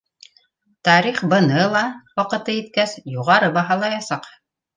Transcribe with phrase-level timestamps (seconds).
[0.87, 1.83] Тарих быны ла,
[2.21, 4.29] ваҡыты еткәс, юғары баһалаясаҡ